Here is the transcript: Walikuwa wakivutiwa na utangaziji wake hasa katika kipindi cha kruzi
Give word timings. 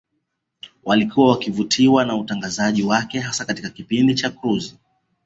Walikuwa 0.83 1.29
wakivutiwa 1.29 2.05
na 2.05 2.15
utangaziji 2.15 2.83
wake 2.83 3.19
hasa 3.19 3.45
katika 3.45 3.69
kipindi 3.69 4.15
cha 4.15 4.29
kruzi 4.29 4.77